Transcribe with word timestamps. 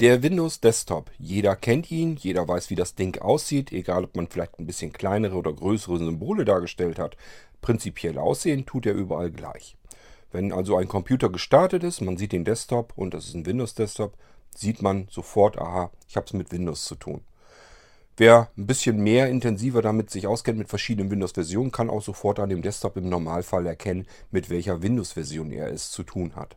Der 0.00 0.22
Windows 0.22 0.60
Desktop. 0.60 1.10
Jeder 1.18 1.56
kennt 1.56 1.90
ihn, 1.90 2.16
jeder 2.16 2.46
weiß, 2.46 2.68
wie 2.68 2.74
das 2.74 2.96
Ding 2.96 3.18
aussieht, 3.18 3.72
egal 3.72 4.04
ob 4.04 4.14
man 4.14 4.26
vielleicht 4.26 4.58
ein 4.58 4.66
bisschen 4.66 4.92
kleinere 4.92 5.36
oder 5.36 5.54
größere 5.54 5.96
Symbole 5.96 6.44
dargestellt 6.44 6.98
hat. 6.98 7.16
Prinzipiell 7.62 8.18
aussehen 8.18 8.66
tut 8.66 8.84
er 8.84 8.92
überall 8.92 9.30
gleich. 9.30 9.74
Wenn 10.30 10.52
also 10.52 10.76
ein 10.76 10.86
Computer 10.86 11.30
gestartet 11.30 11.82
ist, 11.82 12.02
man 12.02 12.18
sieht 12.18 12.32
den 12.32 12.44
Desktop 12.44 12.92
und 12.94 13.14
das 13.14 13.28
ist 13.28 13.36
ein 13.36 13.46
Windows 13.46 13.74
Desktop, 13.74 14.18
sieht 14.54 14.82
man 14.82 15.08
sofort, 15.10 15.56
aha, 15.56 15.90
ich 16.06 16.16
habe 16.16 16.26
es 16.26 16.34
mit 16.34 16.52
Windows 16.52 16.84
zu 16.84 16.96
tun. 16.96 17.22
Wer 18.18 18.48
ein 18.56 18.66
bisschen 18.66 19.02
mehr 19.02 19.28
intensiver 19.28 19.82
damit 19.82 20.08
sich 20.10 20.26
auskennt 20.26 20.58
mit 20.58 20.68
verschiedenen 20.68 21.10
Windows-Versionen, 21.10 21.70
kann 21.70 21.90
auch 21.90 22.02
sofort 22.02 22.40
an 22.40 22.48
dem 22.48 22.62
Desktop 22.62 22.96
im 22.96 23.10
Normalfall 23.10 23.66
erkennen, 23.66 24.06
mit 24.30 24.48
welcher 24.48 24.82
Windows-Version 24.82 25.52
er 25.52 25.70
es 25.70 25.90
zu 25.90 26.02
tun 26.02 26.34
hat. 26.34 26.56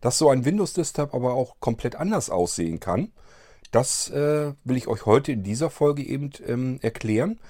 Dass 0.00 0.18
so 0.18 0.30
ein 0.30 0.44
Windows-Desktop 0.44 1.12
aber 1.12 1.34
auch 1.34 1.56
komplett 1.58 1.96
anders 1.96 2.30
aussehen 2.30 2.78
kann, 2.78 3.10
das 3.72 4.08
äh, 4.10 4.52
will 4.64 4.76
ich 4.76 4.88
euch 4.88 5.06
heute 5.06 5.32
in 5.32 5.42
dieser 5.42 5.70
Folge 5.70 6.02
eben 6.02 6.30
ähm, 6.46 6.78
erklären. 6.82 7.40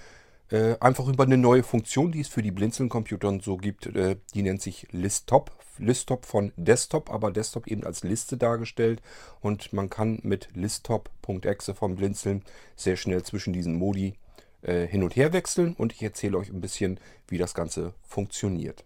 Äh, 0.50 0.76
einfach 0.80 1.06
über 1.06 1.24
eine 1.24 1.38
neue 1.38 1.62
Funktion, 1.62 2.12
die 2.12 2.20
es 2.20 2.28
für 2.28 2.42
die 2.42 2.50
Blinzeln-Computer 2.50 3.38
so 3.42 3.56
gibt. 3.56 3.86
Äh, 3.86 4.16
die 4.34 4.42
nennt 4.42 4.60
sich 4.62 4.86
Listtop. 4.90 5.50
Listtop 5.80 6.26
von 6.26 6.52
Desktop, 6.56 7.10
aber 7.10 7.30
Desktop 7.30 7.66
eben 7.66 7.84
als 7.84 8.02
Liste 8.02 8.36
dargestellt. 8.36 9.02
Und 9.40 9.72
man 9.72 9.90
kann 9.90 10.20
mit 10.22 10.48
listtop.exe 10.54 11.74
vom 11.74 11.96
Blinzeln 11.96 12.44
sehr 12.76 12.96
schnell 12.96 13.22
zwischen 13.22 13.52
diesen 13.52 13.74
Modi 13.74 14.14
äh, 14.62 14.86
hin 14.86 15.02
und 15.02 15.16
her 15.16 15.32
wechseln. 15.32 15.74
Und 15.74 15.92
ich 15.92 16.02
erzähle 16.02 16.38
euch 16.38 16.50
ein 16.50 16.60
bisschen, 16.60 17.00
wie 17.28 17.38
das 17.38 17.54
Ganze 17.54 17.94
funktioniert. 18.02 18.84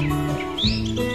Musik 0.00 1.13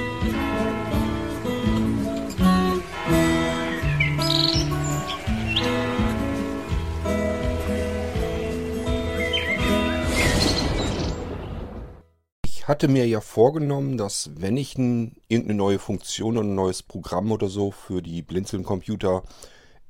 hatte 12.70 12.88
mir 12.88 13.08
ja 13.08 13.20
vorgenommen, 13.20 13.98
dass 13.98 14.30
wenn 14.36 14.56
ich 14.56 14.78
ein, 14.78 15.18
irgendeine 15.28 15.58
neue 15.58 15.80
Funktion 15.80 16.38
oder 16.38 16.48
ein 16.48 16.54
neues 16.54 16.84
Programm 16.84 17.32
oder 17.32 17.48
so 17.48 17.72
für 17.72 18.04
die 18.04 18.22
Blinzeln-Computer 18.22 19.24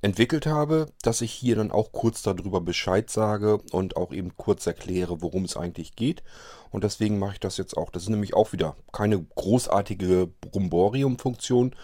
entwickelt 0.01 0.45
habe, 0.45 0.87
dass 1.01 1.19
ich 1.19 1.33
hier 1.33 1.57
dann 1.57 1.71
auch 1.71 1.91
kurz 1.91 2.21
darüber 2.21 2.61
Bescheid 2.61 3.09
sage 3.09 3.57
und 3.73 3.97
auch 3.97 4.13
eben 4.13 4.37
kurz 4.37 4.65
erkläre, 4.65 5.21
worum 5.21 5.43
es 5.43 5.57
eigentlich 5.57 5.97
geht. 5.97 6.23
Und 6.71 6.85
deswegen 6.85 7.19
mache 7.19 7.33
ich 7.33 7.39
das 7.41 7.57
jetzt 7.57 7.75
auch. 7.75 7.89
Das 7.89 8.03
ist 8.03 8.09
nämlich 8.09 8.33
auch 8.33 8.53
wieder 8.53 8.77
keine 8.93 9.21
großartige 9.21 10.29
Brumborium-Funktion, 10.39 11.75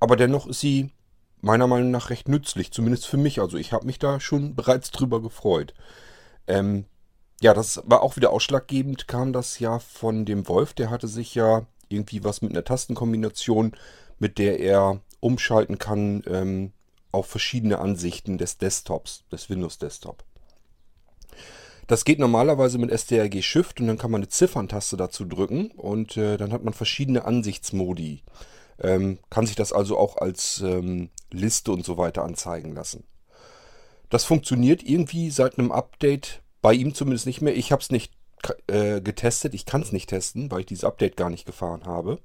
aber 0.00 0.16
dennoch 0.16 0.48
ist 0.48 0.58
sie 0.58 0.90
meiner 1.40 1.68
Meinung 1.68 1.92
nach 1.92 2.10
recht 2.10 2.28
nützlich, 2.28 2.72
zumindest 2.72 3.06
für 3.06 3.16
mich. 3.16 3.40
Also 3.40 3.58
ich 3.58 3.72
habe 3.72 3.86
mich 3.86 4.00
da 4.00 4.18
schon 4.18 4.56
bereits 4.56 4.90
drüber 4.90 5.22
gefreut. 5.22 5.72
Ähm, 6.48 6.86
ja, 7.40 7.52
das 7.52 7.82
war 7.84 8.02
auch 8.02 8.16
wieder 8.16 8.30
ausschlaggebend, 8.30 9.08
kam 9.08 9.32
das 9.32 9.58
ja 9.58 9.78
von 9.78 10.24
dem 10.24 10.48
Wolf. 10.48 10.72
Der 10.72 10.90
hatte 10.90 11.08
sich 11.08 11.34
ja 11.34 11.66
irgendwie 11.88 12.24
was 12.24 12.42
mit 12.42 12.52
einer 12.52 12.64
Tastenkombination, 12.64 13.72
mit 14.18 14.38
der 14.38 14.58
er 14.60 15.00
umschalten 15.20 15.78
kann 15.78 16.22
ähm, 16.26 16.72
auf 17.12 17.26
verschiedene 17.26 17.78
Ansichten 17.78 18.38
des 18.38 18.58
Desktops, 18.58 19.24
des 19.30 19.50
Windows 19.50 19.78
Desktop. 19.78 20.24
Das 21.86 22.04
geht 22.04 22.18
normalerweise 22.18 22.78
mit 22.78 22.90
STRG 22.90 23.42
Shift 23.42 23.80
und 23.80 23.86
dann 23.86 23.98
kann 23.98 24.10
man 24.10 24.20
eine 24.20 24.28
Zifferntaste 24.28 24.96
dazu 24.96 25.24
drücken 25.24 25.70
und 25.70 26.16
äh, 26.16 26.36
dann 26.36 26.52
hat 26.52 26.64
man 26.64 26.74
verschiedene 26.74 27.24
Ansichtsmodi. 27.24 28.22
Ähm, 28.80 29.18
kann 29.30 29.46
sich 29.46 29.56
das 29.56 29.72
also 29.72 29.96
auch 29.96 30.16
als 30.16 30.60
ähm, 30.60 31.10
Liste 31.30 31.70
und 31.72 31.84
so 31.84 31.96
weiter 31.96 32.24
anzeigen 32.24 32.74
lassen. 32.74 33.04
Das 34.10 34.24
funktioniert 34.24 34.82
irgendwie 34.82 35.30
seit 35.30 35.58
einem 35.58 35.72
Update 35.72 36.42
bei 36.62 36.72
ihm 36.74 36.94
zumindest 36.94 37.26
nicht 37.26 37.42
mehr. 37.42 37.56
Ich 37.56 37.72
habe 37.72 37.82
es 37.82 37.90
nicht 37.90 38.12
äh, 38.66 39.00
getestet. 39.00 39.54
Ich 39.54 39.66
kann 39.66 39.82
es 39.82 39.92
nicht 39.92 40.08
testen, 40.08 40.50
weil 40.50 40.60
ich 40.60 40.66
dieses 40.66 40.84
Update 40.84 41.16
gar 41.16 41.30
nicht 41.30 41.46
gefahren 41.46 41.84
habe. 41.84 42.20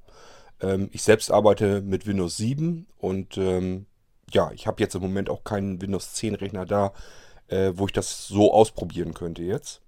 Ähm, 0.61 0.89
ich 0.91 1.03
selbst 1.03 1.31
arbeite 1.31 1.81
mit 1.81 2.05
Windows 2.05 2.37
7 2.37 2.87
und 2.97 3.37
ähm, 3.37 3.85
ja, 4.31 4.51
ich 4.51 4.67
habe 4.67 4.81
jetzt 4.81 4.95
im 4.95 5.01
Moment 5.01 5.29
auch 5.29 5.43
keinen 5.43 5.81
Windows 5.81 6.13
10 6.13 6.35
Rechner 6.35 6.65
da, 6.65 6.93
äh, 7.47 7.73
wo 7.75 7.85
ich 7.85 7.93
das 7.93 8.27
so 8.27 8.53
ausprobieren 8.53 9.13
könnte 9.13 9.43
jetzt. 9.43 9.81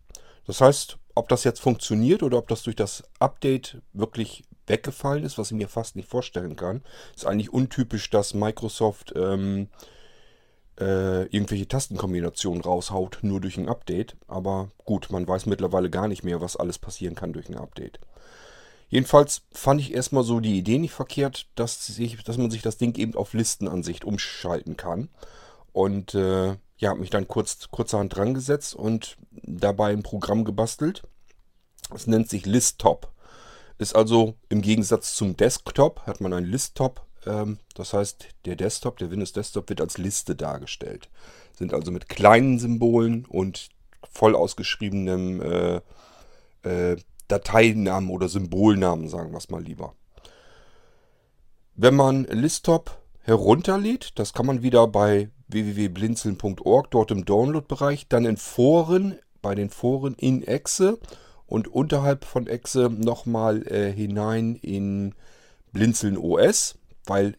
Das 0.46 0.60
heißt, 0.62 0.98
ob 1.16 1.30
das 1.30 1.44
jetzt 1.44 1.62
funktioniert 1.62 2.24
oder 2.24 2.38
ob 2.38 2.48
das 2.48 2.64
durch 2.64 2.76
das 2.76 3.04
Update 3.20 3.82
wirklich 3.94 4.44
weggefallen 4.66 5.24
ist, 5.24 5.38
was 5.38 5.52
ich 5.52 5.58
mir 5.58 5.68
fast 5.68 5.96
nicht 5.96 6.10
vorstellen 6.10 6.56
kann, 6.56 6.84
ist 7.16 7.26
eigentlich 7.26 7.52
untypisch, 7.52 8.10
dass 8.10 8.34
Microsoft 8.34 9.14
ähm, 9.16 9.70
äh, 10.80 11.24
irgendwelche 11.26 11.68
Tastenkombinationen 11.68 12.62
raushaut, 12.62 13.20
nur 13.22 13.42
durch 13.42 13.58
ein 13.58 13.70
Update. 13.70 14.16
Aber 14.28 14.72
gut, 14.86 15.12
man 15.12 15.28
weiß 15.28 15.46
mittlerweile 15.46 15.90
gar 15.90 16.08
nicht 16.08 16.24
mehr, 16.24 16.42
was 16.42 16.56
alles 16.56 16.80
passieren 16.80 17.16
kann 17.16 17.34
durch 17.34 17.50
ein 17.50 17.58
Update. 17.58 18.00
Jedenfalls 18.90 19.42
fand 19.52 19.82
ich 19.82 19.94
erstmal 19.94 20.24
so 20.24 20.40
die 20.40 20.58
Idee 20.58 20.78
nicht 20.78 20.94
verkehrt, 20.94 21.48
dass, 21.56 21.86
sich, 21.86 22.24
dass 22.24 22.38
man 22.38 22.52
sich 22.52 22.62
das 22.62 22.78
Ding 22.78 22.96
eben 22.96 23.16
auf 23.16 23.34
Listenansicht 23.34 24.06
umschalten 24.06 24.78
kann. 24.78 25.10
Und 25.72 26.14
äh, 26.14 26.56
ja, 26.78 26.90
habe 26.90 27.00
mich 27.00 27.10
dann 27.10 27.28
kurz, 27.28 27.70
kurzerhand 27.72 28.16
dran 28.16 28.34
gesetzt 28.34 28.76
und 28.76 29.18
dabei 29.32 29.92
ein 29.92 30.04
Programm 30.04 30.44
gebastelt. 30.44 31.04
Es 31.94 32.08
nennt 32.08 32.30
sich 32.30 32.46
Listtop. 32.46 33.12
Ist 33.80 33.96
also 33.96 34.36
im 34.50 34.62
Gegensatz 34.62 35.16
zum 35.16 35.36
Desktop, 35.36 36.02
hat 36.06 36.22
man 36.22 36.34
ein 36.34 36.46
Listtop 36.46 37.06
das 37.26 37.94
heißt, 37.94 38.28
der 38.46 38.56
Desktop, 38.56 38.98
der 38.98 39.12
Windows 39.12 39.34
Desktop 39.34 39.70
wird 39.70 39.82
als 39.82 39.98
Liste 39.98 40.36
dargestellt. 40.36 41.10
Sind 41.58 41.74
also 41.74 41.92
mit 41.92 42.10
kleinen 42.10 42.60
Symbolen 42.60 43.26
und 43.26 43.70
voll 44.12 44.36
ausgeschriebenem 44.36 45.42
äh, 45.42 45.82
äh, 46.64 46.98
Dateinamen 47.28 48.10
oder 48.10 48.28
Symbolnamen, 48.28 49.08
sagen 49.08 49.32
wir 49.32 49.38
es 49.38 49.50
mal 49.50 49.64
lieber. 49.64 49.94
Wenn 51.76 51.96
man 51.96 52.26
Listtop 52.26 53.00
herunterlädt, 53.22 54.12
das 54.16 54.34
kann 54.34 54.46
man 54.46 54.62
wieder 54.62 54.88
bei 54.88 55.30
www.blinzeln.org, 55.48 56.92
dort 56.92 57.12
im 57.12 57.26
Download-Bereich, 57.26 58.08
dann 58.08 58.26
in 58.26 58.38
Foren, 58.38 59.18
bei 59.42 59.56
den 59.56 59.70
Foren 59.70 60.14
in 60.16 60.44
Exe 60.44 61.00
und 61.48 61.68
unterhalb 61.68 62.26
von 62.26 62.48
Exe 62.48 62.90
nochmal 62.90 63.66
äh, 63.68 63.92
hinein 63.92 64.56
in 64.56 65.16
Blinzeln 65.72 66.18
OS 66.18 66.76
weil 67.06 67.36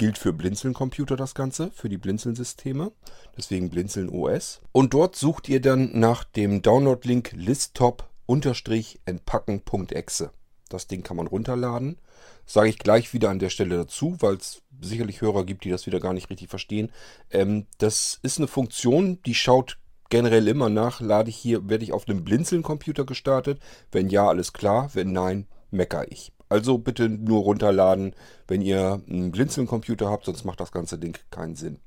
gilt 0.00 0.16
für 0.16 0.32
Blinzeln-Computer 0.32 1.14
das 1.14 1.34
Ganze, 1.34 1.70
für 1.72 1.90
die 1.90 1.98
Blinzeln-Systeme. 1.98 2.92
Deswegen 3.36 3.68
Blinzeln 3.68 4.08
OS. 4.08 4.62
Und 4.72 4.94
dort 4.94 5.14
sucht 5.14 5.46
ihr 5.50 5.60
dann 5.60 5.90
nach 5.92 6.24
dem 6.24 6.62
Download-Link 6.62 7.32
listtop-entpacken.exe. 7.34 10.30
Das 10.70 10.86
Ding 10.86 11.02
kann 11.02 11.18
man 11.18 11.26
runterladen. 11.26 11.98
Sage 12.46 12.70
ich 12.70 12.78
gleich 12.78 13.12
wieder 13.12 13.28
an 13.28 13.40
der 13.40 13.50
Stelle 13.50 13.76
dazu, 13.76 14.16
weil 14.20 14.36
es 14.36 14.62
sicherlich 14.80 15.20
Hörer 15.20 15.44
gibt, 15.44 15.64
die 15.64 15.70
das 15.70 15.84
wieder 15.84 16.00
gar 16.00 16.14
nicht 16.14 16.30
richtig 16.30 16.48
verstehen. 16.48 16.90
Ähm, 17.30 17.66
das 17.76 18.20
ist 18.22 18.38
eine 18.38 18.48
Funktion, 18.48 19.18
die 19.26 19.34
schaut 19.34 19.76
generell 20.08 20.48
immer 20.48 20.70
nach, 20.70 21.02
lade 21.02 21.28
ich 21.28 21.36
hier, 21.36 21.68
werde 21.68 21.84
ich 21.84 21.92
auf 21.92 22.08
einem 22.08 22.24
Blinzeln-Computer 22.24 23.04
gestartet. 23.04 23.60
Wenn 23.92 24.08
ja, 24.08 24.26
alles 24.26 24.54
klar. 24.54 24.88
Wenn 24.94 25.12
nein, 25.12 25.46
mecker 25.70 26.10
ich. 26.10 26.32
Also 26.50 26.78
bitte 26.78 27.08
nur 27.08 27.42
runterladen, 27.42 28.14
wenn 28.48 28.60
ihr 28.60 29.00
einen 29.08 29.30
Blinzeln-Computer 29.30 30.10
habt, 30.10 30.26
sonst 30.26 30.44
macht 30.44 30.60
das 30.60 30.72
ganze 30.72 30.98
Ding 30.98 31.16
keinen 31.30 31.54
Sinn. 31.54 31.78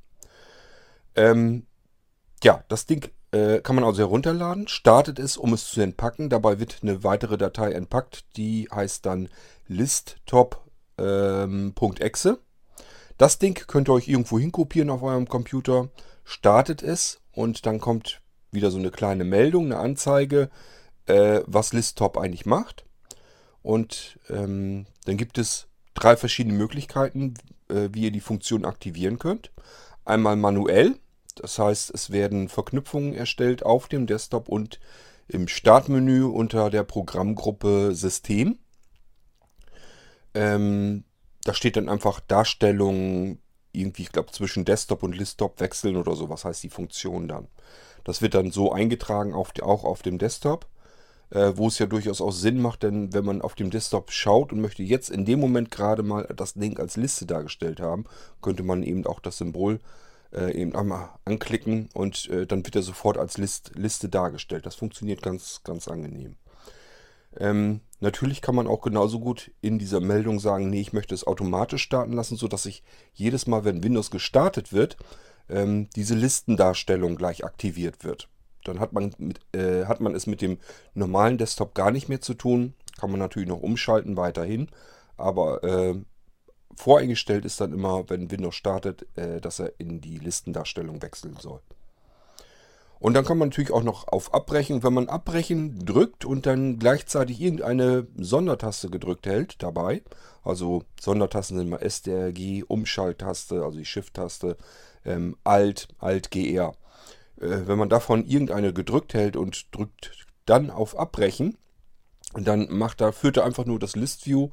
Ähm, 1.16 1.68
ja, 2.42 2.64
das 2.70 2.86
Ding 2.86 3.12
äh, 3.32 3.60
kann 3.60 3.76
man 3.76 3.84
also 3.84 4.00
herunterladen, 4.00 4.70
startet 4.70 5.20
es, 5.20 5.36
um 5.36 5.54
es 5.54 5.70
zu 5.70 5.82
entpacken. 5.82 6.30
Dabei 6.30 6.60
wird 6.60 6.80
eine 6.82 7.04
weitere 7.04 7.38
Datei 7.38 7.74
entpackt, 7.74 8.38
die 8.38 8.70
heißt 8.74 9.06
dann 9.06 9.28
listtop.exe. 9.68 10.70
Ähm, 12.30 12.38
das 13.18 13.40
Ding 13.40 13.56
könnt 13.68 13.90
ihr 13.90 13.94
euch 13.94 14.08
irgendwo 14.08 14.40
hinkopieren 14.40 14.90
auf 14.90 15.04
eurem 15.04 15.28
Computer, 15.28 15.90
startet 16.24 16.82
es 16.82 17.22
und 17.34 17.66
dann 17.66 17.80
kommt 17.80 18.22
wieder 18.52 18.72
so 18.72 18.78
eine 18.78 18.92
kleine 18.92 19.26
Meldung, 19.26 19.66
eine 19.66 19.78
Anzeige, 19.78 20.50
äh, 21.06 21.42
was 21.48 21.74
Listtop 21.74 22.18
eigentlich 22.18 22.46
macht. 22.46 22.86
Und 23.64 24.20
ähm, 24.30 24.86
dann 25.06 25.18
gibt 25.18 25.38
es 25.38 25.68
drei 25.94 26.16
verschiedene 26.16 26.56
Möglichkeiten, 26.56 27.34
äh, 27.70 27.90
wie 27.92 28.04
ihr 28.04 28.12
die 28.12 28.20
Funktion 28.20 28.66
aktivieren 28.66 29.18
könnt. 29.18 29.52
Einmal 30.06 30.36
manuell, 30.36 31.00
das 31.36 31.58
heißt, 31.58 31.92
es 31.94 32.12
werden 32.12 32.50
Verknüpfungen 32.50 33.14
erstellt 33.14 33.64
auf 33.64 33.88
dem 33.88 34.06
Desktop 34.06 34.50
und 34.50 34.80
im 35.28 35.48
Startmenü 35.48 36.26
unter 36.26 36.70
der 36.70 36.84
Programmgruppe 36.84 37.96
System. 37.96 38.60
Ähm, 40.34 41.06
da 41.44 41.54
steht 41.54 41.78
dann 41.78 41.90
einfach 41.90 42.20
Darstellung, 42.20 43.40
irgendwie, 43.72 44.04
ich 44.04 44.12
glaube, 44.12 44.32
zwischen 44.32 44.66
Desktop 44.66 45.04
und 45.04 45.16
Listtop 45.16 45.60
wechseln 45.60 45.96
oder 45.96 46.16
so. 46.16 46.30
Was 46.30 46.46
heißt 46.46 46.62
die 46.64 46.70
Funktion 46.70 47.28
dann? 47.28 47.48
Das 48.04 48.22
wird 48.22 48.34
dann 48.34 48.52
so 48.52 48.72
eingetragen, 48.72 49.34
auf, 49.34 49.54
auch 49.62 49.84
auf 49.84 50.02
dem 50.02 50.18
Desktop. 50.18 50.68
Äh, 51.34 51.54
wo 51.56 51.68
es 51.68 51.80
ja 51.80 51.88
durchaus 51.88 52.22
auch 52.22 52.32
Sinn 52.32 52.62
macht, 52.62 52.84
denn 52.84 53.12
wenn 53.14 53.26
man 53.26 53.42
auf 53.42 53.56
dem 53.56 53.72
Desktop 53.72 54.12
schaut 54.12 54.54
und 54.54 54.62
möchte 54.62 54.84
jetzt 54.84 55.10
in 55.10 55.26
dem 55.26 55.40
Moment 55.40 55.72
gerade 55.72 56.04
mal 56.04 56.28
das 56.36 56.54
Ding 56.54 56.78
als 56.78 56.96
Liste 56.96 57.26
dargestellt 57.26 57.80
haben, 57.80 58.06
könnte 58.42 58.62
man 58.62 58.84
eben 58.84 59.06
auch 59.08 59.20
das 59.20 59.40
Symbol 59.40 59.80
äh, 60.32 60.54
eben 60.54 60.76
einmal 60.76 61.10
anklicken 61.26 61.90
und 61.94 62.30
äh, 62.30 62.46
dann 62.46 62.64
wird 62.66 62.76
er 62.76 62.84
sofort 62.84 63.18
als 63.18 63.40
List, 63.40 63.72
Liste 63.76 64.10
dargestellt. 64.10 64.68
Das 64.68 64.76
funktioniert 64.76 65.24
ganz, 65.24 65.62
ganz 65.64 65.88
angenehm. 65.88 66.36
Ähm, 67.40 67.82
natürlich 68.00 68.42
kann 68.42 68.54
man 68.54 68.68
auch 68.68 68.82
genauso 68.82 69.20
gut 69.20 69.50
in 69.60 69.80
dieser 69.80 70.02
Meldung 70.02 70.40
sagen, 70.40 70.70
nee, 70.70 70.82
ich 70.82 70.94
möchte 70.94 71.16
es 71.16 71.26
automatisch 71.26 71.82
starten 71.82 72.14
lassen, 72.14 72.38
sodass 72.38 72.68
ich 72.68 72.84
jedes 73.12 73.48
Mal, 73.48 73.66
wenn 73.66 73.84
Windows 73.84 74.12
gestartet 74.12 74.72
wird, 74.72 74.98
ähm, 75.50 75.90
diese 75.96 76.14
Listendarstellung 76.14 77.16
gleich 77.16 77.44
aktiviert 77.44 78.04
wird. 78.04 78.30
Dann 78.64 78.80
hat 78.80 78.94
man, 78.94 79.14
mit, 79.18 79.40
äh, 79.54 79.86
hat 79.86 80.02
man 80.02 80.16
es 80.16 80.28
mit 80.28 80.42
dem 80.42 80.58
normalen 80.94 81.38
Desktop 81.38 81.74
gar 81.74 81.92
nicht 81.92 82.10
mehr 82.10 82.22
zu 82.22 82.34
tun. 82.34 82.74
Kann 83.00 83.12
man 83.12 83.20
natürlich 83.20 83.50
noch 83.50 83.62
umschalten 83.62 84.18
weiterhin. 84.18 84.70
Aber 85.18 85.64
äh, 85.64 85.96
voreingestellt 86.76 87.46
ist 87.46 87.62
dann 87.62 87.74
immer, 87.74 88.10
wenn 88.10 88.32
Windows 88.32 88.56
startet, 88.56 89.06
äh, 89.16 89.40
dass 89.42 89.60
er 89.60 89.74
in 89.80 90.02
die 90.02 90.18
Listendarstellung 90.18 91.02
wechseln 91.02 91.38
soll. 91.40 91.62
Und 93.04 93.16
dann 93.16 93.26
kann 93.26 93.38
man 93.38 93.50
natürlich 93.50 93.72
auch 93.72 93.84
noch 93.84 94.08
auf 94.08 94.34
Abbrechen. 94.34 94.82
Wenn 94.82 94.94
man 94.94 95.10
Abbrechen 95.10 95.86
drückt 95.86 96.24
und 96.24 96.46
dann 96.46 96.80
gleichzeitig 96.80 97.42
irgendeine 97.42 98.08
Sondertaste 98.16 98.90
gedrückt 98.90 99.28
hält 99.28 99.62
dabei, 99.62 100.04
also 100.42 100.84
Sondertasten 101.02 101.58
sind 101.58 101.70
mal 101.70 101.82
SDRG, 101.82 102.64
Umschalttaste, 102.66 103.62
also 103.62 103.78
die 103.78 103.84
Shift-Taste, 103.84 104.56
ähm, 105.04 105.36
Alt, 105.44 105.90
Alt, 106.00 106.32
GR. 106.32 106.70
Äh, 106.70 106.83
wenn 107.68 107.78
man 107.78 107.90
davon 107.90 108.26
irgendeine 108.26 108.74
gedrückt 108.74 109.14
hält 109.14 109.36
und 109.36 109.74
drückt 109.76 110.26
dann 110.46 110.70
auf 110.70 110.98
Abbrechen, 110.98 111.58
dann 112.34 112.68
macht 112.72 113.02
er, 113.02 113.14
führt 113.14 113.38
er 113.38 113.46
einfach 113.46 113.66
nur 113.66 113.80
das 113.80 113.96
List 113.96 114.26
View 114.26 114.50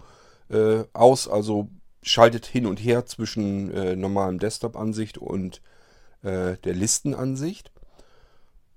äh, 0.48 0.84
aus, 0.92 1.28
also 1.28 1.68
schaltet 2.02 2.46
hin 2.46 2.66
und 2.66 2.78
her 2.78 3.06
zwischen 3.06 3.70
äh, 3.72 3.96
normalem 3.96 4.38
Desktop-Ansicht 4.38 5.18
und 5.18 5.62
äh, 6.22 6.56
der 6.58 6.74
Listenansicht. 6.74 7.72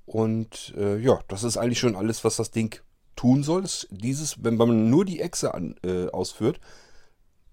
Und 0.06 0.74
äh, 0.78 0.98
ja, 0.98 1.20
das 1.28 1.44
ist 1.44 1.58
eigentlich 1.58 1.80
schon 1.80 1.96
alles, 1.96 2.24
was 2.24 2.36
das 2.36 2.52
Ding 2.52 2.80
tun 3.16 3.44
soll. 3.44 3.62
Das, 3.62 3.88
dieses, 3.92 4.44
wenn 4.44 4.58
man 4.58 4.90
nur 4.90 5.06
die 5.06 5.22
Echse 5.22 5.54
an, 5.54 5.76
äh, 5.84 6.08
ausführt, 6.08 6.60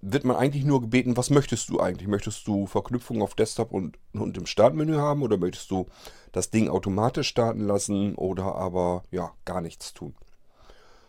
wird 0.03 0.25
man 0.25 0.37
eigentlich 0.37 0.65
nur 0.65 0.81
gebeten, 0.81 1.17
was 1.17 1.31
möchtest 1.31 1.69
du 1.69 1.81
eigentlich? 1.81 2.09
Möchtest 2.09 2.47
du 2.47 2.67
Verknüpfung 2.67 3.23
auf 3.23 3.35
Desktop 3.35 3.73
und, 3.73 3.99
und 4.13 4.37
im 4.37 4.47
Startmenü 4.47 4.97
haben 4.97 5.23
oder 5.23 5.37
möchtest 5.37 5.71
du 5.71 5.87
das 6.33 6.51
Ding 6.51 6.69
automatisch 6.69 7.29
starten 7.29 7.67
lassen 7.67 8.15
oder 8.15 8.55
aber 8.55 9.05
ja, 9.11 9.33
gar 9.45 9.61
nichts 9.61 9.93
tun? 9.93 10.15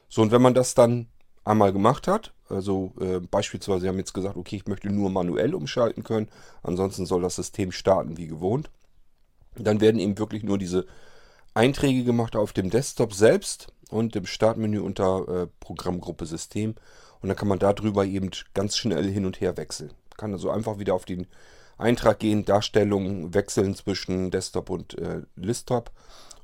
So, 0.10 0.22
und 0.22 0.32
wenn 0.32 0.42
man 0.42 0.54
das 0.54 0.74
dann 0.74 1.08
einmal 1.46 1.72
gemacht 1.72 2.08
hat, 2.08 2.34
also 2.50 2.94
äh, 3.00 3.20
beispielsweise, 3.20 3.82
Sie 3.82 3.88
haben 3.88 3.98
jetzt 3.98 4.14
gesagt, 4.14 4.36
okay, 4.36 4.58
ich 4.58 4.68
möchte 4.68 4.90
nur 4.90 5.10
manuell 5.10 5.56
umschalten 5.56 6.04
können, 6.04 6.28
ansonsten 6.62 7.06
soll 7.06 7.22
das 7.22 7.38
System 7.38 7.72
starten 7.72 8.18
wie 8.18 8.28
gewohnt, 8.28 8.70
dann 9.56 9.80
werden 9.80 10.00
eben 10.00 10.18
wirklich 10.18 10.44
nur 10.44 10.58
diese 10.58 10.86
Einträge 11.54 12.04
gemacht 12.04 12.36
auf 12.36 12.54
dem 12.54 12.70
Desktop 12.70 13.14
selbst 13.14 13.74
und 13.90 14.16
im 14.16 14.26
Startmenü 14.26 14.80
unter 14.80 15.28
äh, 15.28 15.48
Programmgruppe 15.60 16.26
System. 16.26 16.76
Und 17.22 17.30
dann 17.30 17.38
kann 17.38 17.48
man 17.48 17.60
darüber 17.60 18.06
eben 18.06 18.32
ganz 18.54 18.78
schnell 18.78 19.10
hin 19.10 19.26
und 19.26 19.42
her 19.42 19.58
wechseln. 19.58 19.92
Kann 20.18 20.34
also 20.34 20.50
einfach 20.50 20.80
wieder 20.80 20.94
auf 20.94 21.06
den 21.06 21.28
Eintrag 21.78 22.20
gehen, 22.20 22.46
Darstellung 22.46 23.34
wechseln 23.34 23.76
zwischen 23.76 24.32
Desktop 24.32 24.70
und 24.70 24.98
äh, 24.98 25.22
Listtop. 25.36 25.92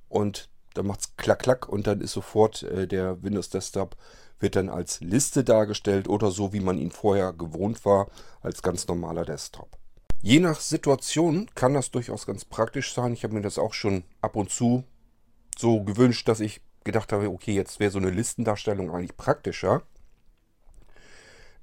Und 0.09 0.49
dann 0.73 0.87
macht 0.87 1.01
es 1.01 1.15
klack, 1.17 1.39
klack 1.39 1.69
und 1.69 1.87
dann 1.87 2.01
ist 2.01 2.13
sofort 2.13 2.63
äh, 2.63 2.87
der 2.87 3.21
Windows 3.23 3.49
Desktop 3.49 3.95
wird 4.39 4.55
dann 4.55 4.69
als 4.69 5.01
Liste 5.01 5.43
dargestellt 5.43 6.07
oder 6.07 6.31
so, 6.31 6.53
wie 6.53 6.59
man 6.59 6.77
ihn 6.77 6.91
vorher 6.91 7.33
gewohnt 7.33 7.85
war, 7.85 8.07
als 8.41 8.61
ganz 8.61 8.87
normaler 8.87 9.25
Desktop. 9.25 9.77
Je 10.21 10.39
nach 10.39 10.59
Situation 10.59 11.47
kann 11.55 11.73
das 11.73 11.91
durchaus 11.91 12.25
ganz 12.25 12.45
praktisch 12.45 12.93
sein. 12.93 13.13
Ich 13.13 13.23
habe 13.23 13.33
mir 13.33 13.41
das 13.41 13.57
auch 13.57 13.73
schon 13.73 14.03
ab 14.21 14.35
und 14.35 14.49
zu 14.49 14.83
so 15.57 15.83
gewünscht, 15.83 16.27
dass 16.27 16.39
ich 16.39 16.61
gedacht 16.83 17.11
habe, 17.11 17.29
okay, 17.29 17.53
jetzt 17.53 17.79
wäre 17.79 17.91
so 17.91 17.97
eine 17.97 18.09
Listendarstellung 18.09 18.91
eigentlich 18.91 19.17
praktischer, 19.17 19.83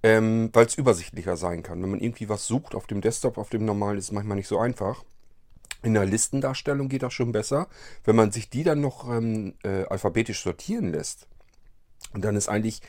ähm, 0.05 0.51
weil 0.53 0.67
es 0.67 0.75
übersichtlicher 0.75 1.39
sein 1.39 1.63
kann. 1.63 1.83
Wenn 1.83 1.91
man 1.91 2.01
irgendwie 2.01 2.29
was 2.29 2.47
sucht 2.47 2.75
auf 2.75 2.87
dem 2.87 3.01
Desktop, 3.01 3.39
auf 3.39 3.49
dem 3.49 3.65
normalen, 3.65 3.97
ist 3.97 4.05
es 4.05 4.13
manchmal 4.13 4.37
nicht 4.37 4.49
so 4.49 4.59
einfach. 4.59 5.03
In 5.83 5.95
der 5.95 6.05
Listendarstellung 6.05 6.91
geht 6.91 7.03
das 7.03 7.15
schon 7.15 7.33
besser. 7.33 7.69
Wenn 8.05 8.15
man 8.15 8.31
sich 8.31 8.51
die 8.51 8.65
dann 8.65 8.83
noch 8.83 9.09
ähm, 9.09 9.55
äh, 9.65 9.85
alphabetisch 9.85 10.43
sortieren 10.43 10.93
lässt, 10.93 11.27
dann 12.13 12.37
ist 12.37 12.51
eigentlich 12.51 12.83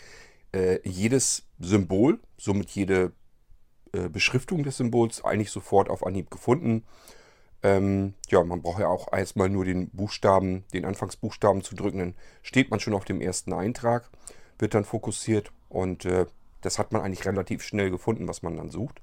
äh, 0.54 0.80
jedes 0.84 1.44
Symbol, 1.58 2.20
somit 2.38 2.70
jede 2.72 3.14
äh, 3.94 4.10
Beschriftung 4.10 4.64
des 4.64 4.76
Symbols, 4.76 5.24
eigentlich 5.24 5.52
sofort 5.52 5.90
auf 5.90 6.06
Anhieb 6.06 6.30
gefunden. 6.30 6.84
Ähm, 7.64 8.14
ja, 8.28 8.44
man 8.44 8.62
braucht 8.62 8.82
ja 8.82 8.90
auch 8.90 9.14
erstmal 9.14 9.48
nur 9.48 9.64
den 9.64 9.90
Buchstaben, 9.92 10.66
den 10.74 10.84
Anfangsbuchstaben 10.84 11.64
zu 11.64 11.76
drücken. 11.76 12.00
Dann 12.00 12.16
steht 12.42 12.72
man 12.72 12.82
schon 12.82 12.94
auf 12.94 13.06
dem 13.06 13.22
ersten 13.22 13.54
Eintrag, 13.54 14.10
wird 14.60 14.74
dann 14.74 14.84
fokussiert 14.84 15.54
und 15.70 16.04
äh, 16.04 16.26
das 16.66 16.80
hat 16.80 16.92
man 16.92 17.02
eigentlich 17.02 17.26
relativ 17.26 17.64
schnell 17.64 17.92
gefunden, 17.92 18.28
was 18.28 18.42
man 18.42 18.58
dann 18.58 18.70
sucht. 18.70 19.02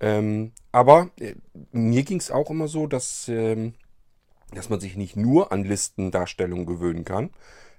Ähm, 0.00 0.52
aber 0.72 1.10
äh, 1.20 1.34
mir 1.72 2.02
ging 2.02 2.18
es 2.18 2.30
auch 2.30 2.50
immer 2.50 2.68
so, 2.68 2.86
dass, 2.86 3.28
ähm, 3.28 3.74
dass 4.52 4.70
man 4.70 4.80
sich 4.80 4.96
nicht 4.96 5.16
nur 5.16 5.52
an 5.52 5.64
Listendarstellungen 5.64 6.66
gewöhnen 6.66 7.04
kann. 7.04 7.30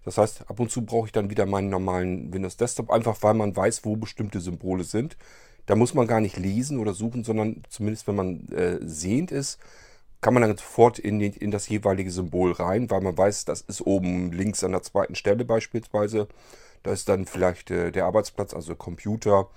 Das 0.06 0.18
heißt, 0.18 0.50
ab 0.50 0.60
und 0.60 0.72
zu 0.72 0.84
brauche 0.84 1.08
ich 1.08 1.12
dann 1.12 1.30
wieder 1.30 1.46
meinen 1.46 1.70
normalen 1.70 2.34
Windows 2.34 2.58
Desktop, 2.58 2.90
einfach 2.90 3.18
weil 3.22 3.34
man 3.34 3.56
weiß, 3.56 3.86
wo 3.86 3.96
bestimmte 3.96 4.40
Symbole 4.40 4.84
sind. 4.84 5.18
Da 5.66 5.76
muss 5.76 5.94
man 5.94 6.08
gar 6.08 6.22
nicht 6.22 6.38
lesen 6.38 6.80
oder 6.80 6.94
suchen, 6.94 7.24
sondern 7.24 7.64
zumindest 7.70 8.08
wenn 8.08 8.16
man 8.16 8.48
äh, 8.50 8.80
sehend 8.82 9.32
ist, 9.32 9.60
kann 10.22 10.34
man 10.34 10.42
dann 10.44 10.58
sofort 10.58 11.00
in, 11.00 11.20
den, 11.20 11.34
in 11.34 11.52
das 11.52 11.68
jeweilige 11.68 12.12
Symbol 12.12 12.52
rein, 12.52 12.90
weil 12.90 13.02
man 13.02 13.18
weiß, 13.18 13.46
das 13.46 13.62
ist 13.62 13.82
oben 13.82 14.32
links 14.32 14.64
an 14.64 14.72
der 14.72 14.84
zweiten 14.84 15.16
Stelle 15.16 15.46
beispielsweise. 15.46 16.28
Da 16.84 16.92
ist 16.92 17.10
dann 17.10 17.26
vielleicht 17.26 17.72
äh, 17.72 17.92
der 17.92 18.06
Arbeitsplatz, 18.06 18.54
also 18.54 18.76
Computer, 18.76 19.50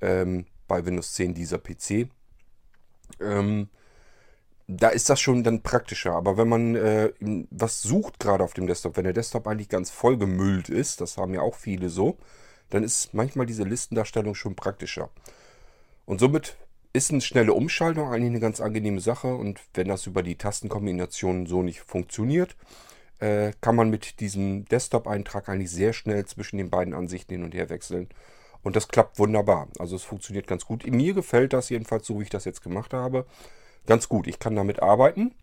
ähm, 0.00 0.46
bei 0.66 0.84
Windows 0.84 1.14
10 1.14 1.34
dieser 1.34 1.58
PC. 1.58 2.08
Ähm, 3.20 3.68
da 4.66 4.88
ist 4.88 5.08
das 5.08 5.18
schon 5.18 5.42
dann 5.42 5.62
praktischer. 5.62 6.12
Aber 6.12 6.36
wenn 6.36 6.48
man 6.48 6.74
äh, 6.76 7.12
was 7.50 7.82
sucht 7.82 8.20
gerade 8.20 8.44
auf 8.44 8.52
dem 8.52 8.66
Desktop, 8.66 8.96
wenn 8.96 9.04
der 9.04 9.14
Desktop 9.14 9.46
eigentlich 9.46 9.70
ganz 9.70 9.90
voll 9.90 10.18
gemüllt 10.18 10.68
ist, 10.68 11.00
das 11.00 11.16
haben 11.16 11.34
ja 11.34 11.40
auch 11.40 11.54
viele 11.54 11.88
so, 11.88 12.18
dann 12.68 12.84
ist 12.84 13.14
manchmal 13.14 13.46
diese 13.46 13.64
Listendarstellung 13.64 14.34
schon 14.34 14.54
praktischer. 14.54 15.08
Und 16.04 16.20
somit 16.20 16.56
ist 16.92 17.10
eine 17.10 17.22
schnelle 17.22 17.54
Umschaltung 17.54 18.10
eigentlich 18.10 18.30
eine 18.30 18.40
ganz 18.40 18.60
angenehme 18.60 19.00
Sache. 19.00 19.34
Und 19.34 19.60
wenn 19.72 19.88
das 19.88 20.06
über 20.06 20.22
die 20.22 20.36
Tastenkombination 20.36 21.46
so 21.46 21.62
nicht 21.62 21.80
funktioniert, 21.80 22.54
äh, 23.20 23.52
kann 23.60 23.76
man 23.76 23.90
mit 23.90 24.20
diesem 24.20 24.64
Desktop-Eintrag 24.66 25.48
eigentlich 25.48 25.70
sehr 25.70 25.92
schnell 25.92 26.24
zwischen 26.26 26.58
den 26.58 26.70
beiden 26.70 26.94
Ansichten 26.94 27.34
hin 27.34 27.44
und 27.44 27.54
her 27.54 27.68
wechseln. 27.70 28.08
Und 28.62 28.76
das 28.76 28.88
klappt 28.88 29.18
wunderbar. 29.18 29.68
Also 29.78 29.96
es 29.96 30.02
funktioniert 30.02 30.46
ganz 30.46 30.64
gut. 30.64 30.86
Mir 30.86 31.14
gefällt 31.14 31.52
das 31.52 31.68
jedenfalls 31.68 32.06
so, 32.06 32.18
wie 32.18 32.24
ich 32.24 32.30
das 32.30 32.44
jetzt 32.44 32.62
gemacht 32.62 32.92
habe, 32.92 33.26
ganz 33.86 34.08
gut. 34.08 34.26
Ich 34.26 34.38
kann 34.38 34.56
damit 34.56 34.82
arbeiten. 34.82 35.34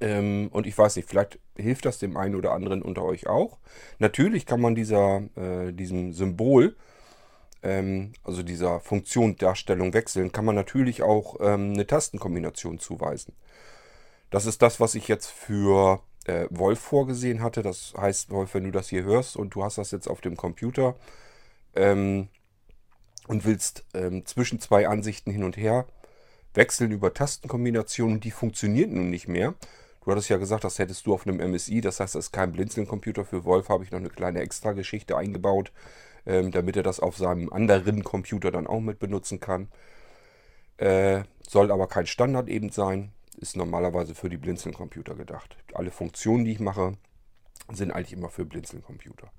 Ähm, 0.00 0.48
und 0.52 0.66
ich 0.66 0.76
weiß 0.76 0.96
nicht, 0.96 1.08
vielleicht 1.08 1.38
hilft 1.56 1.84
das 1.84 1.98
dem 1.98 2.16
einen 2.16 2.34
oder 2.34 2.52
anderen 2.52 2.82
unter 2.82 3.02
euch 3.04 3.26
auch. 3.26 3.58
Natürlich 3.98 4.46
kann 4.46 4.60
man 4.60 4.74
dieser, 4.74 5.22
äh, 5.36 5.72
diesem 5.72 6.12
Symbol, 6.12 6.76
ähm, 7.62 8.12
also 8.22 8.42
dieser 8.42 8.80
Funktion 8.80 9.36
Darstellung 9.36 9.92
wechseln, 9.94 10.32
kann 10.32 10.44
man 10.44 10.54
natürlich 10.54 11.02
auch 11.02 11.36
ähm, 11.40 11.74
eine 11.74 11.86
Tastenkombination 11.86 12.78
zuweisen. 12.78 13.34
Das 14.30 14.46
ist 14.46 14.62
das, 14.62 14.80
was 14.80 14.94
ich 14.94 15.06
jetzt 15.06 15.28
für 15.28 16.00
äh, 16.24 16.46
Wolf 16.50 16.80
vorgesehen 16.80 17.42
hatte. 17.42 17.62
Das 17.62 17.94
heißt, 17.96 18.30
Wolf, 18.30 18.54
wenn 18.54 18.64
du 18.64 18.70
das 18.70 18.88
hier 18.88 19.04
hörst 19.04 19.36
und 19.36 19.54
du 19.54 19.64
hast 19.64 19.78
das 19.78 19.90
jetzt 19.90 20.08
auf 20.08 20.20
dem 20.20 20.36
Computer 20.36 20.96
ähm, 21.74 22.28
und 23.26 23.44
willst 23.44 23.84
ähm, 23.94 24.26
zwischen 24.26 24.60
zwei 24.60 24.88
Ansichten 24.88 25.30
hin 25.30 25.44
und 25.44 25.56
her 25.56 25.86
wechseln 26.54 26.92
über 26.92 27.12
Tastenkombinationen, 27.12 28.20
die 28.20 28.30
funktionieren 28.30 28.94
nun 28.94 29.10
nicht 29.10 29.28
mehr 29.28 29.54
Du 30.04 30.10
hattest 30.10 30.28
ja 30.28 30.36
gesagt, 30.36 30.64
das 30.64 30.78
hättest 30.78 31.06
du 31.06 31.14
auf 31.14 31.26
einem 31.26 31.38
MSI, 31.50 31.80
das 31.80 31.98
heißt, 31.98 32.14
das 32.14 32.26
ist 32.26 32.32
kein 32.32 32.52
Blinzeln-Computer. 32.52 33.24
Für 33.24 33.44
Wolf 33.44 33.70
habe 33.70 33.84
ich 33.84 33.90
noch 33.90 33.98
eine 33.98 34.10
kleine 34.10 34.40
Extra-Geschichte 34.40 35.16
eingebaut, 35.16 35.72
ähm, 36.26 36.50
damit 36.50 36.76
er 36.76 36.82
das 36.82 37.00
auf 37.00 37.16
seinem 37.16 37.50
anderen 37.52 38.04
Computer 38.04 38.50
dann 38.50 38.66
auch 38.66 38.80
mit 38.80 38.98
benutzen 38.98 39.40
kann. 39.40 39.68
Äh, 40.76 41.22
soll 41.48 41.70
aber 41.72 41.86
kein 41.86 42.06
Standard 42.06 42.48
eben 42.48 42.70
sein, 42.70 43.12
ist 43.36 43.56
normalerweise 43.56 44.14
für 44.14 44.28
die 44.28 44.36
Blinzeln-Computer 44.36 45.14
gedacht. 45.14 45.56
Alle 45.74 45.90
Funktionen, 45.90 46.44
die 46.44 46.52
ich 46.52 46.60
mache, 46.60 46.96
sind 47.72 47.90
eigentlich 47.90 48.12
immer 48.12 48.30
für 48.30 48.44
Blinzeln-Computer. 48.44 49.30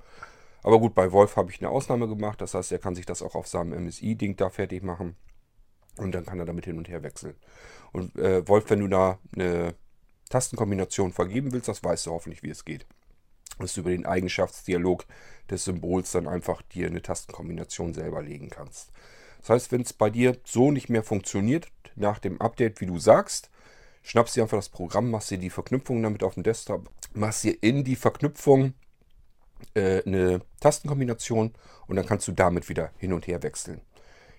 Aber 0.63 0.79
gut, 0.79 0.95
bei 0.95 1.11
Wolf 1.11 1.35
habe 1.35 1.51
ich 1.51 1.59
eine 1.59 1.69
Ausnahme 1.69 2.07
gemacht, 2.07 2.41
das 2.41 2.53
heißt, 2.55 2.71
er 2.71 2.79
kann 2.79 2.95
sich 2.95 3.05
das 3.05 3.21
auch 3.21 3.35
auf 3.35 3.47
seinem 3.47 3.85
MSI-Ding 3.85 4.35
da 4.35 4.49
fertig 4.49 4.83
machen. 4.83 5.15
Und 5.97 6.13
dann 6.13 6.25
kann 6.25 6.39
er 6.39 6.45
damit 6.45 6.65
hin 6.65 6.77
und 6.77 6.89
her 6.89 7.03
wechseln. 7.03 7.35
Und 7.93 8.17
äh, 8.17 8.45
Wolf, 8.47 8.69
wenn 8.69 8.79
du 8.79 8.87
da 8.87 9.19
eine 9.33 9.75
Tastenkombination 10.29 11.13
vergeben 11.13 11.53
willst, 11.53 11.67
das 11.67 11.83
weißt 11.83 12.07
du 12.07 12.11
hoffentlich, 12.11 12.43
wie 12.43 12.49
es 12.49 12.65
geht. 12.65 12.85
dass 13.59 13.73
du 13.73 13.81
über 13.81 13.91
den 13.91 14.05
Eigenschaftsdialog 14.05 15.05
des 15.49 15.65
Symbols 15.65 16.11
dann 16.11 16.27
einfach 16.27 16.61
dir 16.61 16.87
eine 16.87 17.01
Tastenkombination 17.01 17.93
selber 17.93 18.21
legen 18.21 18.49
kannst. 18.49 18.91
Das 19.39 19.49
heißt, 19.49 19.71
wenn 19.71 19.81
es 19.81 19.93
bei 19.93 20.09
dir 20.09 20.37
so 20.43 20.71
nicht 20.71 20.89
mehr 20.89 21.03
funktioniert, 21.03 21.67
nach 21.95 22.19
dem 22.19 22.41
Update, 22.41 22.81
wie 22.81 22.87
du 22.87 22.99
sagst, 22.99 23.49
schnappst 24.05 24.35
dir 24.35 24.43
einfach 24.43 24.57
das 24.57 24.69
Programm, 24.69 25.09
machst 25.09 25.31
dir 25.31 25.37
die 25.37 25.49
Verknüpfung 25.49 26.01
damit 26.01 26.23
auf 26.23 26.35
dem 26.35 26.43
Desktop, 26.43 26.89
machst 27.13 27.43
dir 27.43 27.57
in 27.61 27.83
die 27.83 27.95
Verknüpfung 27.95 28.73
äh, 29.73 30.03
eine 30.05 30.41
Tastenkombination 30.59 31.53
und 31.87 31.95
dann 31.95 32.05
kannst 32.05 32.27
du 32.27 32.31
damit 32.31 32.69
wieder 32.69 32.91
hin 32.97 33.13
und 33.13 33.27
her 33.27 33.41
wechseln. 33.41 33.81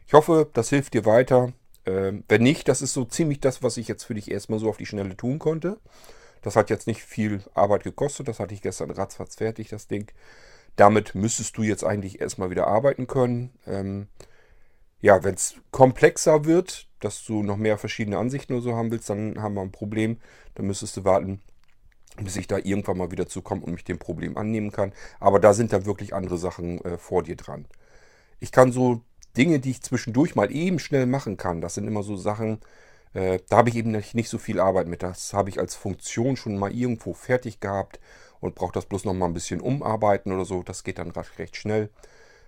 Ich 0.07 0.13
hoffe, 0.13 0.49
das 0.53 0.69
hilft 0.69 0.95
dir 0.95 1.05
weiter. 1.05 1.53
Ähm, 1.85 2.23
wenn 2.29 2.43
nicht, 2.43 2.69
das 2.69 2.81
ist 2.81 2.93
so 2.93 3.05
ziemlich 3.05 3.41
das, 3.41 3.63
was 3.63 3.77
ich 3.77 3.89
jetzt 3.89 4.05
für 4.05 4.15
dich 4.15 4.31
erstmal 4.31 4.61
so 4.61 4.69
auf 4.69 4.77
die 4.77 4.87
Schnelle 4.87 5.17
tun 5.17 5.41
konnte. 5.41 5.79
Das 6.43 6.55
hat 6.55 6.71
jetzt 6.71 6.87
nicht 6.87 7.03
viel 7.03 7.43
Arbeit 7.55 7.83
gekostet. 7.83 8.29
Das 8.29 8.39
hatte 8.39 8.55
ich 8.55 8.63
gestern 8.63 8.93
ratzfatz 8.93 9.35
fertig, 9.35 9.69
das 9.69 9.89
Ding. 9.89 10.13
Damit 10.77 11.17
müsstest 11.17 11.57
du 11.57 11.65
jetzt 11.65 11.83
eigentlich 11.83 12.21
erstmal 12.21 12.51
wieder 12.51 12.69
arbeiten 12.69 13.09
können. 13.09 13.51
Ähm, 13.67 14.07
ja, 15.07 15.23
wenn 15.23 15.37
es 15.37 15.55
komplexer 15.71 16.47
wird, 16.47 16.89
dass 16.99 17.25
du 17.25 17.45
noch 17.45 17.57
mehr 17.57 17.79
verschiedene 17.79 18.19
Ansichten 18.19 18.55
oder 18.55 18.63
so 18.63 18.75
haben 18.75 18.91
willst, 18.91 19.09
dann 19.09 19.41
haben 19.41 19.55
wir 19.55 19.61
ein 19.61 19.71
Problem. 19.71 20.19
Dann 20.57 20.67
müsstest 20.67 20.97
du 20.97 21.05
warten, 21.05 21.41
bis 22.21 22.35
ich 22.35 22.49
da 22.49 22.59
irgendwann 22.59 22.99
mal 22.99 23.13
wieder 23.13 23.29
zukomme 23.29 23.63
und 23.63 23.73
mich 23.75 23.85
dem 23.85 24.01
Problem 24.01 24.37
annehmen 24.37 24.73
kann. 24.73 24.93
Aber 25.21 25.39
da 25.39 25.55
sind 25.55 25.73
dann 25.73 25.87
wirklich 25.87 26.13
andere 26.13 26.39
Sachen 26.39 26.85
äh, 26.85 26.99
vor 26.99 27.23
dir 27.23 27.37
dran. 27.37 27.67
Ich 28.41 28.51
kann 28.51 28.73
so 28.73 29.03
Dinge, 29.37 29.61
die 29.61 29.71
ich 29.71 29.83
zwischendurch 29.83 30.35
mal 30.35 30.51
eben 30.51 30.81
schnell 30.81 31.07
machen 31.07 31.37
kann, 31.37 31.61
das 31.61 31.75
sind 31.75 31.87
immer 31.87 32.03
so 32.03 32.17
Sachen, 32.17 32.59
äh, 33.15 33.39
da 33.49 33.59
habe 33.59 33.69
ich 33.69 33.77
eben 33.77 33.93
nicht, 33.93 34.17
nicht 34.17 34.29
so 34.29 34.39
viel 34.39 34.59
Arbeit 34.59 34.89
mit. 34.89 35.05
Das 35.05 35.33
habe 35.33 35.51
ich 35.51 35.61
als 35.61 35.77
Funktion 35.77 36.37
schon 36.37 36.59
mal 36.59 36.73
irgendwo 36.73 37.13
fertig 37.13 37.61
gehabt 37.61 38.01
und 38.41 38.57
brauche 38.57 38.73
das 38.73 38.87
bloß 38.87 39.05
noch 39.05 39.15
mal 39.15 39.27
ein 39.27 39.35
bisschen 39.35 39.61
umarbeiten 39.61 40.33
oder 40.33 40.45
so. 40.45 40.65
Das 40.65 40.83
geht 40.83 40.99
dann 40.99 41.13
recht 41.39 41.55
schnell. 41.55 41.91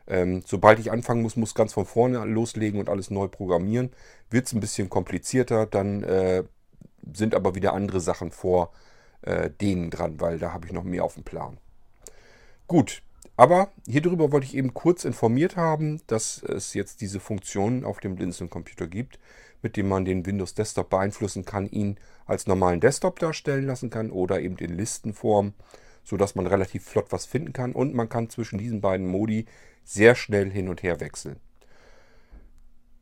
Ähm, 0.09 0.43
sobald 0.47 0.79
ich 0.79 0.91
anfangen 0.91 1.23
muss, 1.23 1.37
muss 1.37 1.55
ganz 1.55 1.75
von 1.75 1.85
vorne 1.85 2.25
loslegen 2.25 2.81
und 2.81 2.88
alles 2.88 3.11
neu 3.11 3.29
programmieren. 3.29 3.91
Wird 4.31 4.47
es 4.47 4.53
ein 4.53 4.61
bisschen 4.61 4.88
komplizierter, 4.88 5.67
dann 5.67 6.03
äh, 6.03 6.45
sind 7.12 7.35
aber 7.35 7.55
wieder 7.55 7.75
andere 7.75 8.00
Sachen 8.00 8.31
vor 8.31 8.73
äh, 9.23 9.50
denen 9.61 9.91
dran, 9.91 10.21
weil 10.21 10.38
da 10.38 10.53
habe 10.53 10.67
ich 10.67 10.73
noch 10.73 10.85
mehr 10.85 11.05
auf 11.05 11.15
dem 11.15 11.25
Plan. 11.25 11.59
Gut, 12.67 13.03
aber 13.37 13.71
hierüber 13.87 14.33
wollte 14.33 14.47
ich 14.47 14.57
eben 14.57 14.75
kurz 14.75 15.05
informiert 15.05 15.57
haben, 15.57 16.00
dass 16.07 16.43
es 16.43 16.75
jetzt 16.75 17.00
diese 17.00 17.21
Funktion 17.21 17.85
auf 17.85 18.00
dem 18.00 18.17
Blinzeln-Computer 18.17 18.87
gibt 18.87 19.19
mit 19.62 19.77
dem 19.77 19.88
man 19.88 20.05
den 20.05 20.27
Windows 20.27 20.55
Desktop 20.55 20.91
beeinflussen 20.91 21.45
kann, 21.45 21.69
ihn 21.69 21.97
als 22.27 22.47
normalen 22.47 22.81
Desktop 22.81 23.19
darstellen 23.19 23.67
lassen 23.67 23.91
kann 23.91 24.11
oder 24.11 24.41
eben 24.41 24.57
in 24.59 24.77
Listenform, 24.77 25.55
sodass 26.05 26.35
man 26.35 26.47
relativ 26.47 26.85
flott 26.85 27.07
was 27.11 27.27
finden 27.27 27.53
kann 27.53 27.73
und 27.73 27.95
man 27.95 28.09
kann 28.09 28.31
zwischen 28.31 28.59
diesen 28.59 28.81
beiden 28.81 29.07
Modi 29.07 29.47
sehr 29.88 30.14
schnell 30.14 30.50
hin 30.50 30.68
und 30.68 30.83
her 30.83 31.00
wechseln. 31.00 31.40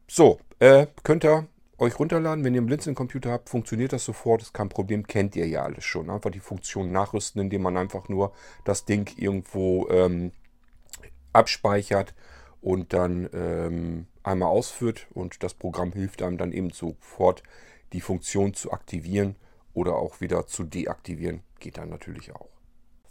So, 0.07 0.39
äh, 0.61 0.87
könnt 1.03 1.25
ihr 1.25 1.49
euch 1.79 1.99
runterladen, 1.99 2.45
wenn 2.45 2.55
ihr 2.55 2.61
einen 2.61 2.69
Blinzeln-Computer 2.69 3.33
habt, 3.33 3.49
funktioniert 3.49 3.93
das 3.93 4.05
sofort, 4.05 4.41
ist 4.41 4.55
kein 4.55 4.69
Problem, 4.69 5.05
kennt 5.05 5.35
ihr 5.35 5.49
ja 5.49 5.65
alles 5.65 5.85
schon. 5.85 6.09
Einfach 6.09 6.31
die 6.31 6.41
Funktion 6.41 6.93
nachrüsten, 6.93 7.43
indem 7.43 7.63
man 7.63 7.77
einfach 7.77 8.09
nur 8.09 8.33
das 8.65 8.85
Ding 8.85 9.13
irgendwo 9.17 9.89
ähm, 9.89 10.31
abspeichert 11.33 12.15
und 12.61 12.93
dann 12.93 13.29
ähm, 13.35 14.07
einmal 14.23 14.49
ausführt 14.49 15.09
und 15.13 15.43
das 15.43 15.55
Programm 15.55 15.93
hilft 15.93 16.23
einem 16.23 16.39
dann 16.39 16.53
eben 16.53 16.71
sofort 16.71 17.43
die 17.93 18.01
Funktion 18.01 18.55
zu 18.55 18.71
aktivieren 18.71 19.35
oder 19.75 19.97
auch 19.97 20.21
wieder 20.21 20.47
zu 20.47 20.63
deaktivieren. 20.63 21.43
Geht 21.59 21.79
dann 21.79 21.91
natürlich 21.91 22.33
auch. 22.33 22.56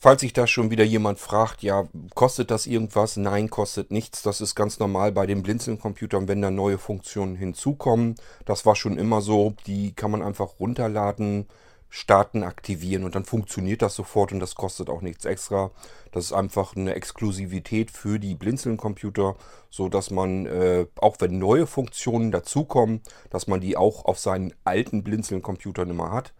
Falls 0.05 0.21
sich 0.21 0.33
da 0.33 0.45
schon 0.45 0.69
wieder 0.69 0.83
jemand 0.83 1.17
fragt, 1.17 1.63
ja, 1.63 1.87
kostet 2.13 2.51
das 2.51 2.67
irgendwas? 2.67 3.17
Nein, 3.17 3.49
kostet 3.49 3.89
nichts. 3.89 4.21
Das 4.21 4.39
ist 4.39 4.53
ganz 4.53 4.77
normal 4.77 5.11
bei 5.11 5.25
den 5.25 5.41
Blinzeln-Computern, 5.41 6.27
wenn 6.27 6.43
da 6.43 6.51
neue 6.51 6.77
Funktionen 6.77 7.35
hinzukommen. 7.35 8.13
Das 8.45 8.67
war 8.67 8.75
schon 8.75 8.99
immer 8.99 9.21
so. 9.21 9.55
Die 9.65 9.93
kann 9.95 10.11
man 10.11 10.21
einfach 10.21 10.59
runterladen 10.59 11.47
starten, 11.89 12.43
aktivieren 12.43 13.03
und 13.03 13.15
dann 13.15 13.25
funktioniert 13.25 13.81
das 13.81 13.95
sofort 13.95 14.31
und 14.31 14.39
das 14.39 14.53
kostet 14.53 14.91
auch 14.91 15.01
nichts 15.01 15.25
extra. 15.25 15.71
Das 16.11 16.25
ist 16.25 16.33
einfach 16.33 16.75
eine 16.75 16.93
Exklusivität 16.93 17.89
für 17.89 18.19
die 18.19 18.35
Blinzeln-Computer, 18.35 19.35
so 19.71 19.89
dass 19.89 20.11
man, 20.11 20.45
äh, 20.45 20.85
auch 20.97 21.15
wenn 21.17 21.39
neue 21.39 21.65
Funktionen 21.65 22.31
dazukommen, 22.31 23.01
dass 23.31 23.47
man 23.47 23.59
die 23.59 23.75
auch 23.75 24.05
auf 24.05 24.19
seinen 24.19 24.53
alten 24.65 25.03
Blinzeln-Computern 25.03 25.89
immer 25.89 26.11
hat. 26.11 26.35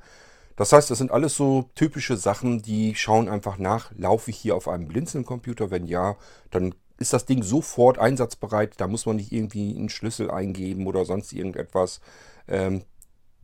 Das 0.56 0.72
heißt, 0.72 0.90
das 0.90 0.98
sind 0.98 1.12
alles 1.12 1.36
so 1.36 1.70
typische 1.76 2.18
Sachen, 2.18 2.62
die 2.62 2.96
schauen 2.96 3.28
einfach 3.28 3.58
nach, 3.58 3.92
laufe 3.98 4.32
ich 4.32 4.38
hier 4.38 4.56
auf 4.56 4.68
einem 4.68 4.88
Blinzeln-Computer? 4.88 5.70
Wenn 5.70 5.86
ja, 5.86 6.16
dann 6.50 6.74
ist 6.98 7.14
das 7.14 7.26
Ding 7.26 7.44
sofort 7.44 7.98
einsatzbereit. 8.00 8.76
Da 8.78 8.88
muss 8.88 9.06
man 9.06 9.18
nicht 9.18 9.32
irgendwie 9.32 9.76
einen 9.76 9.90
Schlüssel 9.90 10.32
eingeben 10.32 10.88
oder 10.88 11.06
sonst 11.06 11.34
irgendetwas. 11.34 12.00
Ähm, 12.48 12.84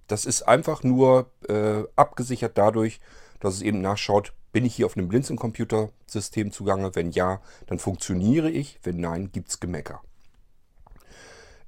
das 0.07 0.25
ist 0.25 0.43
einfach 0.43 0.83
nur 0.83 1.31
äh, 1.47 1.83
abgesichert 1.95 2.57
dadurch, 2.57 2.99
dass 3.39 3.55
es 3.55 3.61
eben 3.61 3.81
nachschaut, 3.81 4.33
bin 4.51 4.65
ich 4.65 4.75
hier 4.75 4.85
auf 4.85 4.97
einem 4.97 5.07
Blinzeln-Computersystem 5.07 6.51
zugange? 6.51 6.93
Wenn 6.95 7.11
ja, 7.11 7.41
dann 7.67 7.79
funktioniere 7.79 8.49
ich. 8.49 8.79
Wenn 8.83 8.99
nein, 8.99 9.31
gibt 9.31 9.49
es 9.49 9.59
Gemecker. 9.59 10.01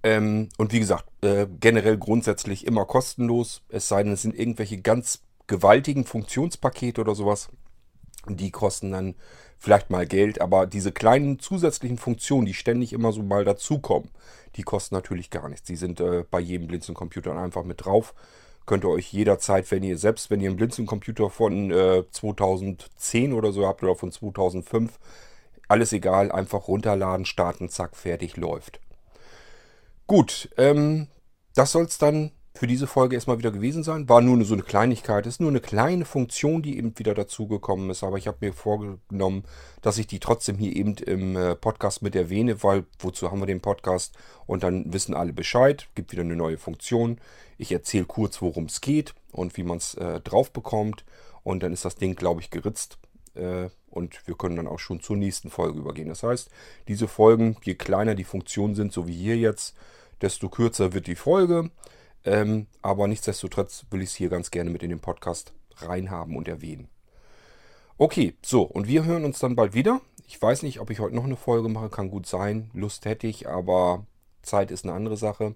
Ähm, 0.03 0.49
und 0.57 0.73
wie 0.73 0.79
gesagt, 0.79 1.05
äh, 1.23 1.47
generell 1.59 1.97
grundsätzlich 1.97 2.67
immer 2.67 2.85
kostenlos. 2.85 3.63
Es 3.69 3.87
sei 3.87 4.03
denn, 4.03 4.11
es 4.11 4.21
sind 4.21 4.37
irgendwelche 4.37 4.81
ganz 4.81 5.21
gewaltigen 5.47 6.05
Funktionspakete 6.05 7.01
oder 7.01 7.15
sowas. 7.15 7.49
Die 8.27 8.51
kosten 8.51 8.91
dann 8.91 9.15
vielleicht 9.57 9.89
mal 9.89 10.05
Geld, 10.05 10.41
aber 10.41 10.65
diese 10.65 10.91
kleinen 10.91 11.39
zusätzlichen 11.39 11.97
Funktionen, 11.97 12.45
die 12.45 12.53
ständig 12.53 12.93
immer 12.93 13.11
so 13.11 13.23
mal 13.23 13.45
dazukommen, 13.45 14.09
die 14.55 14.63
kosten 14.63 14.95
natürlich 14.95 15.29
gar 15.29 15.49
nichts. 15.49 15.65
Die 15.67 15.75
sind 15.75 15.99
äh, 15.99 16.23
bei 16.29 16.39
jedem 16.39 16.67
Blinzeln-Computer 16.67 17.35
einfach 17.35 17.63
mit 17.63 17.85
drauf. 17.85 18.13
Könnt 18.65 18.85
ihr 18.85 18.89
euch 18.89 19.11
jederzeit, 19.11 19.69
wenn 19.71 19.83
ihr 19.83 19.97
selbst, 19.97 20.29
wenn 20.29 20.39
ihr 20.39 20.49
einen 20.49 20.57
Blinzeln-Computer 20.57 21.29
von 21.29 21.71
äh, 21.71 22.03
2010 22.09 23.33
oder 23.33 23.51
so 23.51 23.67
habt 23.67 23.83
oder 23.83 23.95
von 23.95 24.11
2005, 24.11 24.99
alles 25.67 25.91
egal, 25.91 26.31
einfach 26.31 26.67
runterladen, 26.67 27.25
starten, 27.25 27.67
zack, 27.67 27.95
fertig, 27.95 28.37
läuft. 28.37 28.79
Gut, 30.07 30.49
ähm, 30.57 31.07
das 31.55 31.71
soll 31.71 31.85
es 31.85 31.97
dann 31.97 32.31
für 32.55 32.67
diese 32.67 32.85
Folge 32.85 33.15
erstmal 33.15 33.39
wieder 33.39 33.51
gewesen 33.51 33.83
sein. 33.83 34.07
War 34.07 34.21
nur 34.21 34.43
so 34.45 34.53
eine 34.53 34.61
Kleinigkeit, 34.61 35.25
ist 35.25 35.41
nur 35.41 35.49
eine 35.49 35.59
kleine 35.59 36.05
Funktion, 36.05 36.61
die 36.61 36.77
eben 36.77 36.97
wieder 36.99 37.15
dazugekommen 37.15 37.89
ist. 37.89 38.03
Aber 38.03 38.17
ich 38.17 38.27
habe 38.27 38.37
mir 38.41 38.53
vorgenommen, 38.53 39.43
dass 39.81 39.97
ich 39.97 40.05
die 40.05 40.19
trotzdem 40.19 40.57
hier 40.57 40.75
eben 40.75 40.95
im 40.97 41.35
äh, 41.35 41.55
Podcast 41.55 42.03
mit 42.03 42.15
erwähne, 42.15 42.61
weil 42.63 42.85
wozu 42.99 43.31
haben 43.31 43.39
wir 43.39 43.47
den 43.47 43.61
Podcast? 43.61 44.15
Und 44.45 44.63
dann 44.63 44.93
wissen 44.93 45.15
alle 45.15 45.33
Bescheid, 45.33 45.87
gibt 45.95 46.11
wieder 46.11 46.21
eine 46.21 46.35
neue 46.35 46.57
Funktion. 46.57 47.17
Ich 47.57 47.71
erzähle 47.71 48.05
kurz, 48.05 48.41
worum 48.41 48.65
es 48.65 48.81
geht 48.81 49.15
und 49.31 49.57
wie 49.57 49.63
man 49.63 49.77
es 49.77 49.95
äh, 49.95 50.21
drauf 50.21 50.51
bekommt. 50.51 51.05
Und 51.43 51.63
dann 51.63 51.73
ist 51.73 51.85
das 51.85 51.95
Ding, 51.95 52.15
glaube 52.15 52.41
ich, 52.41 52.51
geritzt. 52.51 52.99
Äh, 53.33 53.69
und 53.89 54.27
wir 54.27 54.35
können 54.35 54.55
dann 54.55 54.67
auch 54.67 54.79
schon 54.79 55.01
zur 55.01 55.17
nächsten 55.17 55.49
Folge 55.49 55.79
übergehen. 55.79 56.09
Das 56.09 56.21
heißt, 56.21 56.49
diese 56.87 57.07
Folgen, 57.07 57.57
je 57.63 57.75
kleiner 57.75 58.13
die 58.15 58.23
Funktionen 58.23 58.75
sind, 58.75 58.93
so 58.93 59.07
wie 59.07 59.15
hier 59.15 59.37
jetzt, 59.37 59.75
desto 60.21 60.49
kürzer 60.49 60.93
wird 60.93 61.07
die 61.07 61.15
Folge. 61.15 61.71
Ähm, 62.25 62.67
aber 62.81 63.07
nichtsdestotrotz 63.07 63.85
will 63.89 64.01
ich 64.01 64.09
es 64.09 64.15
hier 64.15 64.29
ganz 64.29 64.51
gerne 64.51 64.69
mit 64.69 64.83
in 64.83 64.89
den 64.89 64.99
Podcast 64.99 65.53
reinhaben 65.77 66.35
und 66.35 66.47
erwähnen. 66.47 66.87
Okay, 67.97 68.35
so, 68.41 68.63
und 68.63 68.87
wir 68.87 69.05
hören 69.05 69.25
uns 69.25 69.39
dann 69.39 69.55
bald 69.55 69.73
wieder. 69.73 70.01
Ich 70.27 70.41
weiß 70.41 70.63
nicht, 70.63 70.79
ob 70.79 70.89
ich 70.89 70.99
heute 70.99 71.15
noch 71.15 71.25
eine 71.25 71.35
Folge 71.35 71.69
mache, 71.69 71.89
kann 71.89 72.09
gut 72.09 72.25
sein. 72.25 72.71
Lust 72.73 73.05
hätte 73.05 73.27
ich, 73.27 73.47
aber 73.47 74.05
Zeit 74.41 74.71
ist 74.71 74.85
eine 74.85 74.93
andere 74.93 75.17
Sache. 75.17 75.55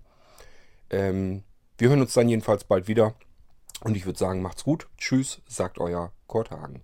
Ähm, 0.89 1.43
wir 1.77 1.89
hören 1.89 2.01
uns 2.01 2.13
dann 2.13 2.29
jedenfalls 2.29 2.63
bald 2.63 2.87
wieder. 2.87 3.15
Und 3.81 3.95
ich 3.95 4.05
würde 4.05 4.19
sagen, 4.19 4.41
macht's 4.41 4.63
gut. 4.63 4.87
Tschüss, 4.97 5.41
sagt 5.47 5.79
euer 5.79 6.11
Kurt 6.27 6.51
Hagen. 6.51 6.83